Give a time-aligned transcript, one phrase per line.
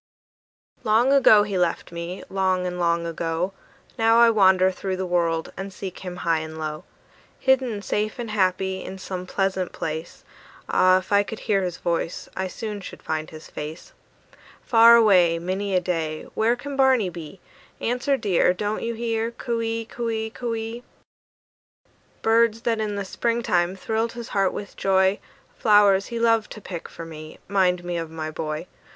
[0.83, 3.53] Long ago he left me, long and long ago:
[3.99, 6.85] Now I wander through the world and seek him high and low;
[7.39, 10.23] Hidden safe and happy, in some pleasant place,
[10.67, 13.93] Ah, if I could hear his voice, I soon should find his face.
[14.65, 17.39] Far away, Many a day, Where can Barney be?
[17.79, 19.29] Answer, dear, Don't you hear?
[19.29, 20.83] "Coo ee, coo ee, coo ee!"
[22.23, 25.19] Birds that in the spring time thrilled his heart with joy,
[25.55, 28.65] Flowers he loved to pick for me, 'mind me of my boy.